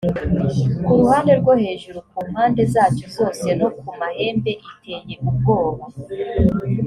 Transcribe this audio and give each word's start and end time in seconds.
ku 0.85 0.91
ruhande 0.99 1.31
rwo 1.39 1.53
hejuru 1.63 1.97
ku 2.09 2.19
mpande 2.29 2.61
zacyo 2.73 3.05
zose 3.17 3.47
no 3.59 3.67
ku 3.79 3.87
mahembe 3.99 4.51
iteye 4.71 5.15
ubwoba 5.29 5.85